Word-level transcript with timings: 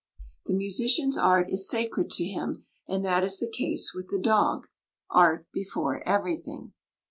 The 0.47 0.55
musician's 0.55 1.15
art 1.15 1.51
is 1.51 1.69
sacred 1.69 2.09
to 2.13 2.23
him, 2.25 2.65
and 2.87 3.05
that 3.05 3.23
is 3.23 3.37
the 3.37 3.47
case 3.47 3.93
with 3.93 4.09
the 4.09 4.17
dog 4.17 4.65
Art 5.11 5.45
before 5.51 6.01
everything. 6.09 6.73